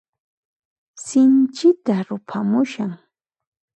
[1.05, 2.91] Sinchita ruphamushan.